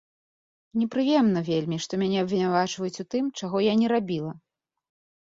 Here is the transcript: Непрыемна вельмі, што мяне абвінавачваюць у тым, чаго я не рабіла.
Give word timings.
Непрыемна 0.83 1.43
вельмі, 1.51 1.77
што 1.87 2.01
мяне 2.05 2.19
абвінавачваюць 2.23 3.01
у 3.07 3.09
тым, 3.15 3.25
чаго 3.39 3.57
я 3.71 3.81
не 3.87 3.97
рабіла. 3.99 4.39